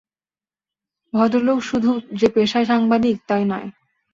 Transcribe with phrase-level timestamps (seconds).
[1.13, 3.67] ভদ্রলোক শুধু যে পেশায় সাংবাদিক তাই নয়।